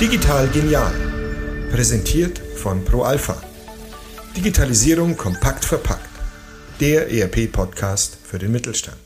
[0.00, 0.92] Digital genial.
[1.72, 3.42] Präsentiert von ProAlpha.
[4.36, 6.08] Digitalisierung kompakt verpackt.
[6.78, 9.00] Der ERP-Podcast für den Mittelstand.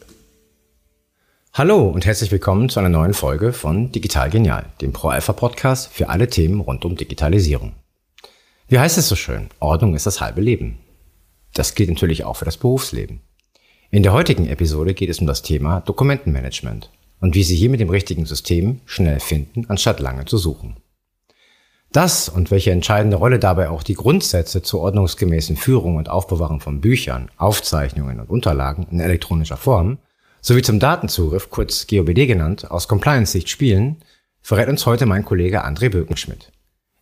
[1.54, 6.28] Hallo und herzlich willkommen zu einer neuen Folge von Digital Genial, dem ProAlpha-Podcast für alle
[6.28, 7.76] Themen rund um Digitalisierung.
[8.69, 9.49] Wie heißt es so schön?
[9.60, 10.81] Ordnung ist das halbe Leben.
[11.54, 13.22] Das gilt natürlich auch für das Berufsleben.
[13.90, 16.91] In der heutigen Episode geht es um das Thema Dokumentenmanagement
[17.25, 20.77] und wie Sie hier mit dem richtigen System schnell finden, anstatt lange zu suchen.
[21.91, 26.82] Das und welche entscheidende Rolle dabei auch die Grundsätze zur ordnungsgemäßen Führung und Aufbewahrung von
[26.82, 29.96] Büchern, Aufzeichnungen und Unterlagen in elektronischer Form
[30.42, 34.04] sowie zum Datenzugriff, kurz GOBD genannt, aus Compliance-Sicht spielen,
[34.43, 36.52] verrät uns heute mein Kollege André Bökenschmidt.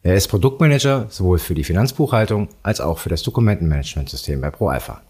[0.03, 5.03] Er ist Produktmanager sowohl für die Finanzbuchhaltung als auch für das Dokumentenmanagementsystem bei ProAlpha.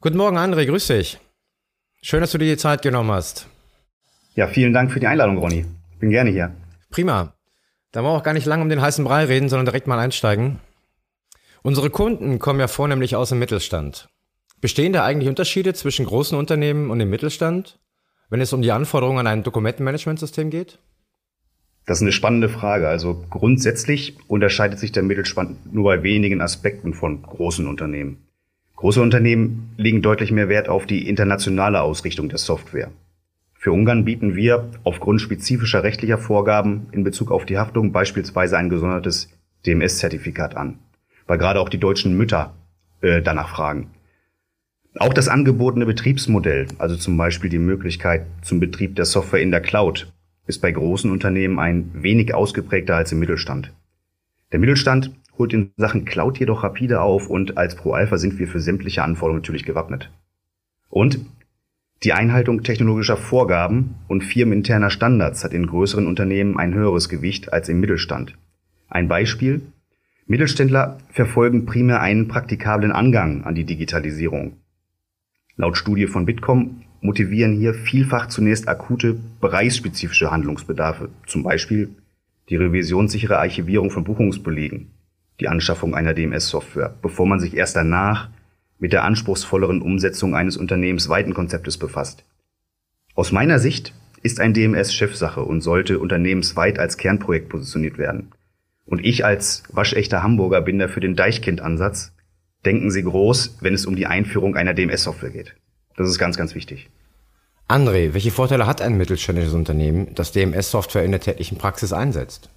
[0.00, 1.20] Guten Morgen, André, grüß dich.
[2.02, 3.46] Schön, dass du dir die Zeit genommen hast.
[4.34, 5.64] Ja, vielen Dank für die Einladung, Ronny.
[6.00, 6.52] Bin gerne hier.
[6.90, 7.34] Prima.
[7.92, 9.98] Da wollen wir auch gar nicht lange um den heißen Brei reden, sondern direkt mal
[9.98, 10.58] einsteigen.
[11.62, 14.08] Unsere Kunden kommen ja vornehmlich aus dem Mittelstand.
[14.60, 17.78] Bestehen da eigentlich Unterschiede zwischen großen Unternehmen und dem Mittelstand,
[18.28, 20.78] wenn es um die Anforderungen an ein Dokumentenmanagementsystem geht?
[21.86, 22.88] Das ist eine spannende Frage.
[22.88, 28.26] Also grundsätzlich unterscheidet sich der Mittelstand nur bei wenigen Aspekten von großen Unternehmen.
[28.76, 32.90] Große Unternehmen legen deutlich mehr Wert auf die internationale Ausrichtung der Software.
[33.64, 38.68] Für Ungarn bieten wir aufgrund spezifischer rechtlicher Vorgaben in Bezug auf die Haftung beispielsweise ein
[38.68, 39.30] gesondertes
[39.64, 40.80] DMS-Zertifikat an,
[41.26, 42.52] weil gerade auch die deutschen Mütter
[43.00, 43.88] äh, danach fragen.
[44.98, 49.62] Auch das angebotene Betriebsmodell, also zum Beispiel die Möglichkeit zum Betrieb der Software in der
[49.62, 50.12] Cloud,
[50.46, 53.72] ist bei großen Unternehmen ein wenig ausgeprägter als im Mittelstand.
[54.52, 58.60] Der Mittelstand holt in Sachen Cloud jedoch rapide auf und als ProAlpha sind wir für
[58.60, 60.10] sämtliche Anforderungen natürlich gewappnet.
[60.90, 61.24] Und
[62.04, 67.70] die Einhaltung technologischer Vorgaben und firmeninterner Standards hat in größeren Unternehmen ein höheres Gewicht als
[67.70, 68.36] im Mittelstand.
[68.88, 69.62] Ein Beispiel.
[70.26, 74.58] Mittelständler verfolgen primär einen praktikablen Angang an die Digitalisierung.
[75.56, 81.94] Laut Studie von Bitkom motivieren hier vielfach zunächst akute, bereichsspezifische Handlungsbedarfe, zum Beispiel
[82.50, 84.90] die revisionssichere Archivierung von Buchungsbelegen,
[85.40, 88.28] die Anschaffung einer DMS-Software, bevor man sich erst danach
[88.78, 92.24] mit der anspruchsvolleren Umsetzung eines unternehmensweiten Konzeptes befasst.
[93.14, 98.32] Aus meiner Sicht ist ein DMS Chefsache und sollte unternehmensweit als Kernprojekt positioniert werden.
[98.86, 102.12] Und ich als waschechter Hamburger bin dafür den Deichkind-Ansatz.
[102.64, 105.54] Denken Sie groß, wenn es um die Einführung einer DMS-Software geht.
[105.96, 106.90] Das ist ganz, ganz wichtig.
[107.68, 112.50] André, welche Vorteile hat ein mittelständisches Unternehmen, das DMS-Software in der täglichen Praxis einsetzt?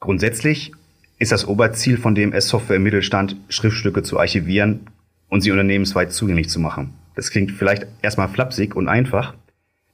[0.00, 0.72] Grundsätzlich
[1.18, 4.86] ist das Oberziel von DMS-Software im Mittelstand, Schriftstücke zu archivieren
[5.32, 6.92] und sie unternehmensweit zugänglich zu machen.
[7.14, 9.32] Das klingt vielleicht erstmal flapsig und einfach.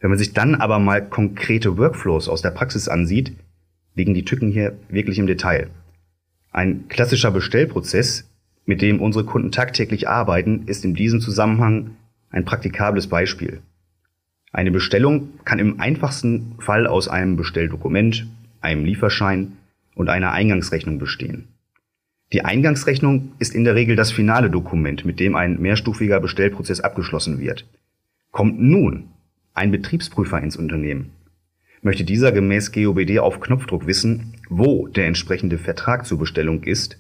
[0.01, 3.35] Wenn man sich dann aber mal konkrete Workflows aus der Praxis ansieht,
[3.95, 5.71] liegen die Tücken hier wirklich im Detail.
[6.51, 8.29] Ein klassischer Bestellprozess,
[8.67, 11.93] mit dem unsere Kunden tagtäglich arbeiten, ist in diesem Zusammenhang
[12.31, 13.61] ein praktikables Beispiel.
[14.53, 18.27] Eine Bestellung kann im einfachsten Fall aus einem Bestelldokument,
[18.61, 19.53] einem Lieferschein
[19.95, 21.47] und einer Eingangsrechnung bestehen.
[22.33, 27.39] Die Eingangsrechnung ist in der Regel das finale Dokument, mit dem ein mehrstufiger Bestellprozess abgeschlossen
[27.39, 27.67] wird.
[28.31, 29.09] Kommt nun
[29.55, 31.11] ein Betriebsprüfer ins Unternehmen,
[31.81, 36.99] möchte dieser gemäß GOBD auf Knopfdruck wissen, wo der entsprechende Vertrag zur Bestellung ist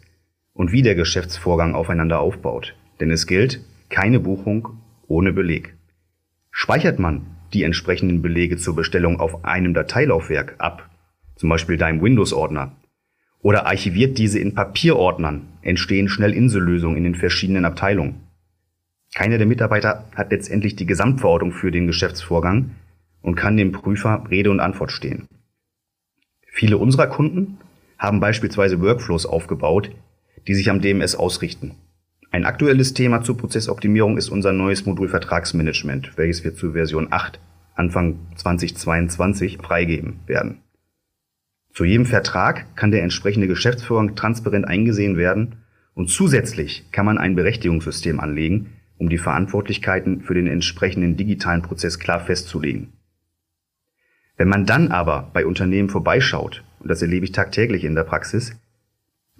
[0.54, 2.74] und wie der Geschäftsvorgang aufeinander aufbaut.
[2.98, 3.60] Denn es gilt
[3.90, 4.68] keine Buchung
[5.06, 5.74] ohne Beleg.
[6.50, 10.88] Speichert man die entsprechenden Belege zur Bestellung auf einem Dateilaufwerk ab,
[11.36, 12.72] zum Beispiel deinem Windows-Ordner,
[13.40, 18.20] oder archiviert diese in Papierordnern, entstehen schnell Insellösungen in den verschiedenen Abteilungen.
[19.14, 22.72] Keiner der Mitarbeiter hat letztendlich die Gesamtverordnung für den Geschäftsvorgang
[23.22, 25.28] und kann dem Prüfer Rede und Antwort stehen.
[26.46, 27.58] Viele unserer Kunden
[27.98, 29.90] haben beispielsweise Workflows aufgebaut,
[30.46, 31.72] die sich am DMS ausrichten.
[32.30, 37.40] Ein aktuelles Thema zur Prozessoptimierung ist unser neues Modul Vertragsmanagement, welches wir zur Version 8
[37.74, 40.60] Anfang 2022 freigeben werden.
[41.72, 45.56] Zu jedem Vertrag kann der entsprechende Geschäftsvorgang transparent eingesehen werden
[45.94, 51.98] und zusätzlich kann man ein Berechtigungssystem anlegen, um die Verantwortlichkeiten für den entsprechenden digitalen Prozess
[51.98, 52.92] klar festzulegen.
[54.36, 58.56] Wenn man dann aber bei Unternehmen vorbeischaut, und das erlebe ich tagtäglich in der Praxis,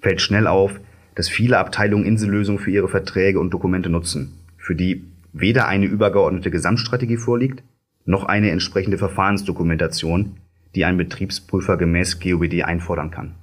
[0.01, 0.81] fällt schnell auf,
[1.15, 6.51] dass viele Abteilungen Insellösungen für ihre Verträge und Dokumente nutzen, für die weder eine übergeordnete
[6.51, 7.63] Gesamtstrategie vorliegt,
[8.05, 10.39] noch eine entsprechende Verfahrensdokumentation,
[10.75, 13.35] die ein Betriebsprüfer gemäß GOBD einfordern kann.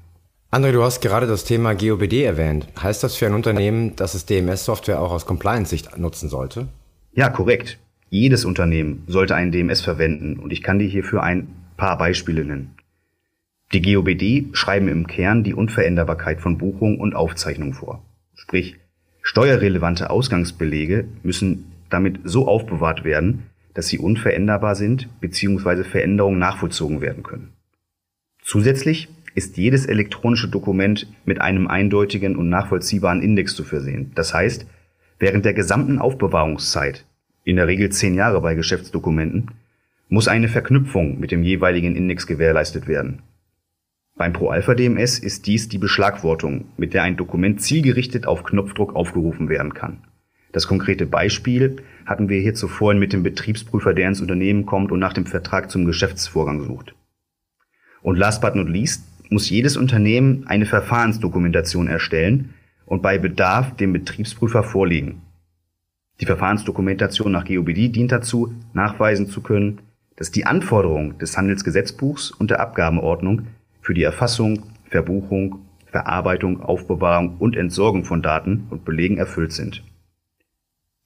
[0.52, 2.68] André, du hast gerade das Thema GOBD erwähnt.
[2.82, 6.68] Heißt das für ein Unternehmen, dass es DMS-Software auch aus Compliance-Sicht nutzen sollte?
[7.14, 7.78] Ja, korrekt.
[8.10, 12.76] Jedes Unternehmen sollte ein DMS verwenden und ich kann dir hierfür ein paar Beispiele nennen.
[13.74, 18.04] Die GOBD schreiben im Kern die Unveränderbarkeit von Buchung und Aufzeichnung vor.
[18.36, 18.78] Sprich,
[19.22, 25.84] steuerrelevante Ausgangsbelege müssen damit so aufbewahrt werden, dass sie unveränderbar sind bzw.
[25.84, 27.54] Veränderungen nachvollzogen werden können.
[28.42, 34.12] Zusätzlich ist jedes elektronische Dokument mit einem eindeutigen und nachvollziehbaren Index zu versehen.
[34.16, 34.66] Das heißt,
[35.20, 37.06] während der gesamten Aufbewahrungszeit,
[37.44, 39.52] in der Regel zehn Jahre bei Geschäftsdokumenten,
[40.08, 43.24] muss eine Verknüpfung mit dem jeweiligen Index gewährleistet werden.
[44.16, 49.74] Beim Pro-Alpha-DMS ist dies die Beschlagwortung, mit der ein Dokument zielgerichtet auf Knopfdruck aufgerufen werden
[49.74, 50.04] kann.
[50.56, 55.00] Das konkrete Beispiel hatten wir hier zuvor mit dem Betriebsprüfer, der ins Unternehmen kommt und
[55.00, 56.96] nach dem Vertrag zum Geschäftsvorgang sucht.
[58.02, 62.54] Und last but not least muss jedes Unternehmen eine Verfahrensdokumentation erstellen
[62.86, 65.24] und bei Bedarf dem Betriebsprüfer vorlegen.
[66.22, 69.82] Die Verfahrensdokumentation nach GOBD dient dazu, nachweisen zu können,
[70.16, 73.48] dass die Anforderungen des Handelsgesetzbuchs und der Abgabenordnung
[73.82, 79.84] für die Erfassung, Verbuchung, Verarbeitung, Aufbewahrung und Entsorgung von Daten und Belegen erfüllt sind.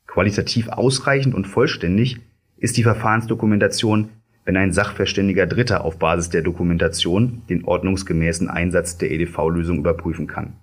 [0.10, 2.18] Qualitativ ausreichend und vollständig
[2.58, 4.10] ist die Verfahrensdokumentation,
[4.44, 10.54] wenn ein sachverständiger Dritter auf Basis der Dokumentation den ordnungsgemäßen Einsatz der EDV-Lösung überprüfen kann.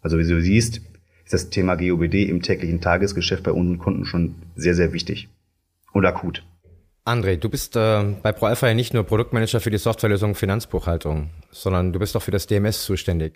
[0.00, 0.80] Also wie du siehst,
[1.22, 5.28] ist das Thema GOBD im täglichen Tagesgeschäft bei unseren Kunden schon sehr, sehr wichtig
[5.92, 6.42] und akut.
[7.04, 11.92] André, du bist äh, bei ProAlpha ja nicht nur Produktmanager für die Softwarelösung Finanzbuchhaltung, sondern
[11.92, 13.34] du bist auch für das DMS zuständig.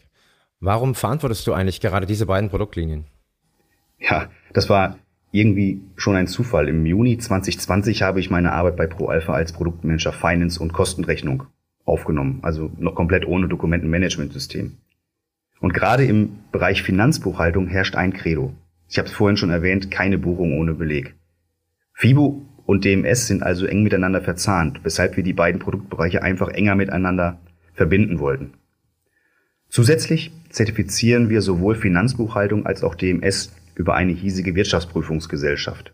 [0.60, 3.04] Warum verantwortest du eigentlich gerade diese beiden Produktlinien?
[3.99, 4.96] Ja, das war
[5.32, 6.69] irgendwie schon ein Zufall.
[6.69, 11.44] Im Juni 2020 habe ich meine Arbeit bei ProAlpha als Produktmanager Finance und Kostenrechnung
[11.84, 14.76] aufgenommen, also noch komplett ohne Dokumentenmanagementsystem.
[15.61, 18.52] Und gerade im Bereich Finanzbuchhaltung herrscht ein Credo.
[18.88, 21.14] Ich habe es vorhin schon erwähnt, keine Buchung ohne Beleg.
[21.94, 26.75] FIBO und DMS sind also eng miteinander verzahnt, weshalb wir die beiden Produktbereiche einfach enger
[26.75, 27.38] miteinander
[27.73, 28.52] verbinden wollten.
[29.69, 35.93] Zusätzlich zertifizieren wir sowohl Finanzbuchhaltung als auch DMS über eine hiesige Wirtschaftsprüfungsgesellschaft.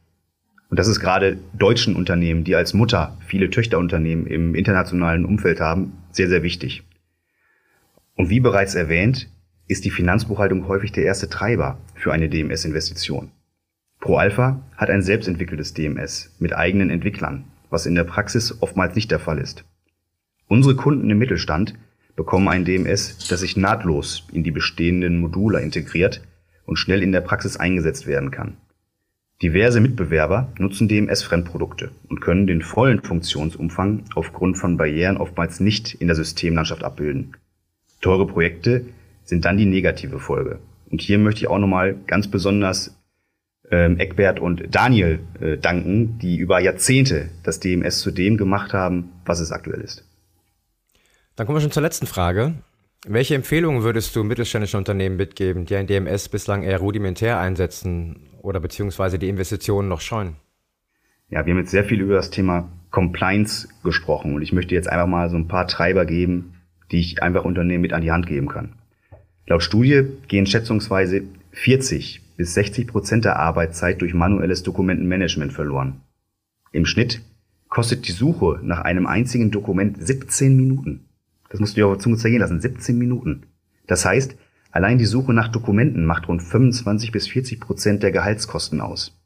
[0.71, 5.93] Und das ist gerade deutschen Unternehmen, die als Mutter viele Töchterunternehmen im internationalen Umfeld haben,
[6.11, 6.83] sehr, sehr wichtig.
[8.17, 9.29] Und wie bereits erwähnt,
[9.67, 13.31] ist die Finanzbuchhaltung häufig der erste Treiber für eine DMS-Investition.
[14.01, 19.19] ProAlpha hat ein selbstentwickeltes DMS mit eigenen Entwicklern, was in der Praxis oftmals nicht der
[19.19, 19.65] Fall ist.
[20.47, 21.75] Unsere Kunden im Mittelstand
[22.17, 26.23] bekommen ein DMS, das sich nahtlos in die bestehenden Module integriert
[26.69, 28.59] und schnell in der Praxis eingesetzt werden kann.
[29.43, 36.09] Diverse Mitbewerber nutzen DMS-Fremdprodukte und können den vollen Funktionsumfang aufgrund von Barrieren oftmals nicht in
[36.09, 37.37] der Systemlandschaft abbilden.
[38.01, 38.85] Teure Projekte
[39.25, 40.59] sind dann die negative Folge.
[40.91, 42.97] Und hier möchte ich auch nochmal ganz besonders
[43.71, 49.11] ähm, Eckbert und Daniel äh, danken, die über Jahrzehnte das DMS zu dem gemacht haben,
[49.25, 50.05] was es aktuell ist.
[51.37, 52.55] Dann kommen wir schon zur letzten Frage.
[53.07, 58.59] Welche Empfehlungen würdest du mittelständischen Unternehmen mitgeben, die ein DMS bislang eher rudimentär einsetzen oder
[58.59, 60.35] beziehungsweise die Investitionen noch scheuen?
[61.29, 64.89] Ja, wir haben jetzt sehr viel über das Thema Compliance gesprochen und ich möchte jetzt
[64.89, 66.55] einfach mal so ein paar Treiber geben,
[66.91, 68.75] die ich einfach Unternehmen mit an die Hand geben kann.
[69.47, 71.23] Laut Studie gehen schätzungsweise
[71.53, 76.01] 40 bis 60 Prozent der Arbeitszeit durch manuelles Dokumentenmanagement verloren.
[76.73, 77.23] Im Schnitt
[77.69, 81.08] kostet die Suche nach einem einzigen Dokument 17 Minuten.
[81.49, 82.61] Das musst du dir auf der Zunge zergehen lassen.
[82.61, 83.47] 17 Minuten.
[83.87, 84.37] Das heißt,
[84.71, 89.19] allein die Suche nach Dokumenten macht rund 25 bis 40 Prozent der Gehaltskosten aus.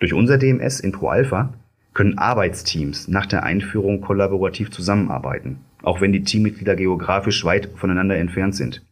[0.00, 1.54] Durch unser DMS in ProAlpha
[1.94, 8.54] können Arbeitsteams nach der Einführung kollaborativ zusammenarbeiten, auch wenn die Teammitglieder geografisch weit voneinander entfernt
[8.54, 8.84] sind.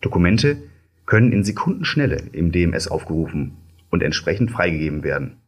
[0.00, 0.62] Dokumente
[1.06, 3.56] können in Sekundenschnelle im DMS aufgerufen
[3.90, 5.38] und entsprechend freigegeben werden.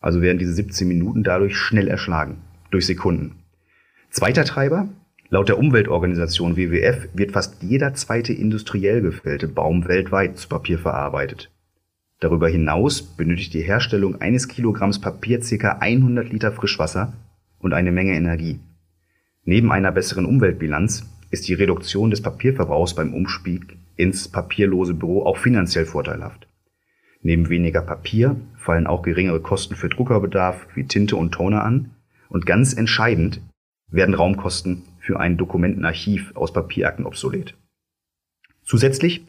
[0.00, 3.36] Also werden diese 17 Minuten dadurch schnell erschlagen, durch Sekunden.
[4.10, 4.88] Zweiter Treiber,
[5.28, 11.50] laut der Umweltorganisation WWF wird fast jeder zweite industriell gefällte Baum weltweit zu Papier verarbeitet.
[12.20, 15.78] Darüber hinaus benötigt die Herstellung eines Kilogramms Papier ca.
[15.80, 17.12] 100 Liter Frischwasser
[17.58, 18.60] und eine Menge Energie.
[19.44, 25.36] Neben einer besseren Umweltbilanz ist die Reduktion des Papierverbrauchs beim Umstieg ins papierlose Büro auch
[25.36, 26.48] finanziell vorteilhaft.
[27.20, 31.90] Neben weniger Papier fallen auch geringere Kosten für Druckerbedarf wie Tinte und Toner an
[32.28, 33.40] und ganz entscheidend
[33.90, 37.54] werden Raumkosten für ein Dokumentenarchiv aus Papierakten obsolet.
[38.62, 39.26] Zusätzlich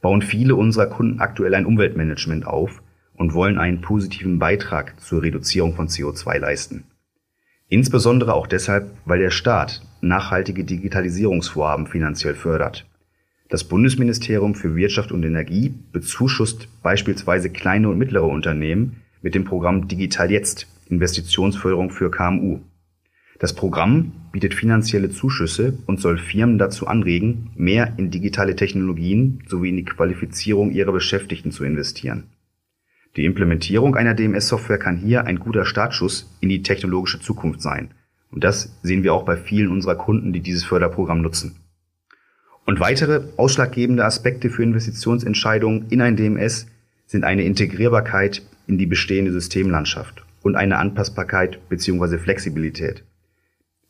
[0.00, 2.82] bauen viele unserer Kunden aktuell ein Umweltmanagement auf
[3.14, 6.84] und wollen einen positiven Beitrag zur Reduzierung von CO2 leisten.
[7.68, 12.86] Insbesondere auch deshalb, weil der Staat nachhaltige Digitalisierungsvorhaben finanziell fördert.
[13.50, 19.88] Das Bundesministerium für Wirtschaft und Energie bezuschusst beispielsweise kleine und mittlere Unternehmen mit dem Programm
[19.88, 22.60] Digital Jetzt, Investitionsförderung für KMU.
[23.38, 29.68] Das Programm bietet finanzielle Zuschüsse und soll Firmen dazu anregen, mehr in digitale Technologien sowie
[29.68, 32.24] in die Qualifizierung ihrer Beschäftigten zu investieren.
[33.16, 37.92] Die Implementierung einer DMS-Software kann hier ein guter Startschuss in die technologische Zukunft sein.
[38.30, 41.56] Und das sehen wir auch bei vielen unserer Kunden, die dieses Förderprogramm nutzen.
[42.66, 46.66] Und weitere ausschlaggebende Aspekte für Investitionsentscheidungen in ein DMS
[47.06, 52.18] sind eine Integrierbarkeit in die bestehende Systemlandschaft und eine Anpassbarkeit bzw.
[52.18, 53.04] Flexibilität.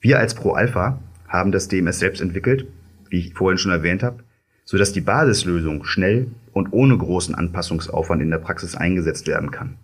[0.01, 2.67] Wir als ProAlpha haben das DMS selbst entwickelt,
[3.11, 4.23] wie ich vorhin schon erwähnt habe,
[4.65, 9.77] sodass die Basislösung schnell und ohne großen Anpassungsaufwand in der Praxis eingesetzt werden kann.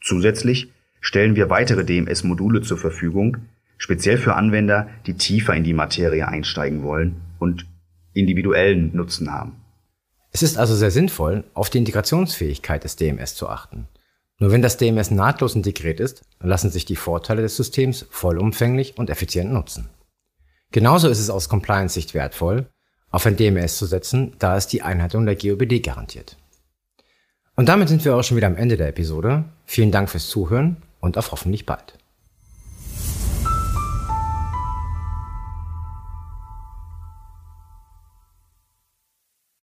[0.00, 3.38] Zusätzlich stellen wir weitere DMS-Module zur Verfügung,
[3.78, 7.66] speziell für Anwender, die tiefer in die Materie einsteigen wollen und
[8.12, 9.56] individuellen Nutzen haben.
[10.30, 13.88] Es ist also sehr sinnvoll, auf die Integrationsfähigkeit des DMS zu achten.
[14.38, 19.08] Nur wenn das DMS nahtlos integriert ist, lassen sich die Vorteile des Systems vollumfänglich und
[19.08, 19.88] effizient nutzen.
[20.72, 22.66] Genauso ist es aus Compliance-Sicht wertvoll,
[23.10, 26.36] auf ein DMS zu setzen, da es die Einhaltung der GOBD garantiert.
[27.54, 29.44] Und damit sind wir auch schon wieder am Ende der Episode.
[29.64, 31.96] Vielen Dank fürs Zuhören und auf hoffentlich bald.